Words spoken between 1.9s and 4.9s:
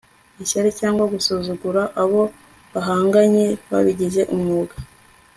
abo bahanganye babigize umwuga